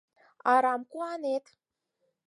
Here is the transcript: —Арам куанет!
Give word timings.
—Арам 0.53 0.81
куанет! 0.91 1.45